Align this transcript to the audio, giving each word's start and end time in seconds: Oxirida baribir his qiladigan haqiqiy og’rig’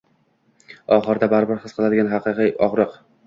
Oxirida 0.95 1.29
baribir 1.35 1.61
his 1.67 1.77
qiladigan 1.79 2.11
haqiqiy 2.17 2.51
og’rig’ 2.69 2.97